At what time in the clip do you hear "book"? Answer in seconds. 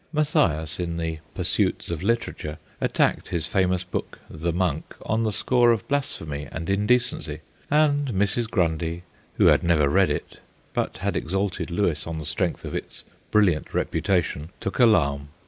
3.83-4.17